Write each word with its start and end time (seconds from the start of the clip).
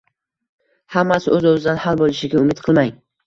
Hammasi 0.95 1.29
o‘z-o‘zidan 1.35 1.79
hal 1.83 2.01
bo‘lishiga 2.01 2.41
umid 2.43 2.65
qilmang. 2.69 2.91